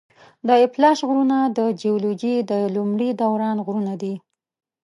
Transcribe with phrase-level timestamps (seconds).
[0.47, 4.13] د اپلاش غرونه د جیولوجي د لومړي دوران غرونه دي.